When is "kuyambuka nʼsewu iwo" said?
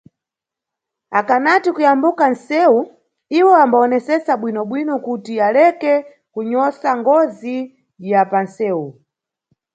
1.75-3.51